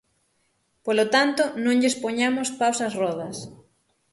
Polo 0.85 1.05
tanto, 1.15 1.43
non 1.63 1.75
lles 1.81 1.95
poñamos 2.03 2.49
paus 2.59 2.79
ás 2.87 2.93
rodas. 3.01 3.37